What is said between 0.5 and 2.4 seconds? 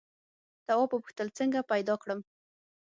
تواب وپوښتل څنګه پیدا کړم.